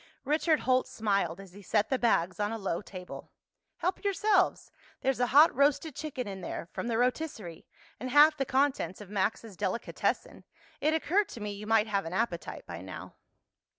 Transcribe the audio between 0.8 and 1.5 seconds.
smiled